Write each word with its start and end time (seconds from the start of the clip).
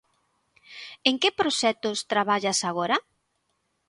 En 1.09 1.15
que 1.21 1.29
proxectos 1.39 1.99
traballas 2.11 2.59
agora? 2.69 2.97